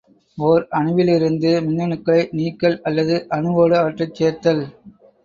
[0.37, 4.63] ஒர் அணுவிலிருந்து மின்னணுக்களை நீக்கல் அல்லது அணுவோடு அவற்றைச் சேர்த்தல்.